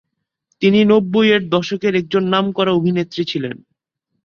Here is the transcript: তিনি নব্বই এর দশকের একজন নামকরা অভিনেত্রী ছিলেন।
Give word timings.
তিনি 0.61 0.79
নব্বই 0.83 1.27
এর 1.31 1.41
দশকের 1.49 1.93
একজন 1.95 2.23
নামকরা 2.27 2.71
অভিনেত্রী 2.73 3.23
ছিলেন। 3.25 3.55